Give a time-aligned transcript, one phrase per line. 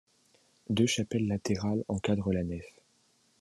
[0.71, 2.65] Deux chapelles latérales encadrent la nef.